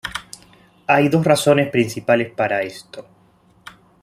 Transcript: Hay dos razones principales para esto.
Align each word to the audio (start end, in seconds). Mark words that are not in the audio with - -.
Hay 0.87 1.09
dos 1.09 1.23
razones 1.23 1.69
principales 1.69 2.31
para 2.33 2.63
esto. 2.63 3.05